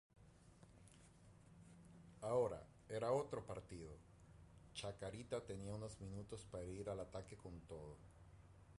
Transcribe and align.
Ahora 2.21 2.65
era 2.89 3.11
otro 3.11 3.45
partido, 3.45 3.99
Chacarita 4.73 5.41
tenía 5.45 5.75
unos 5.75 6.01
minutos 6.01 6.43
para 6.45 6.63
ir 6.65 6.89
al 6.89 7.01
ataque 7.01 7.37
con 7.37 7.59
todo. 7.67 7.97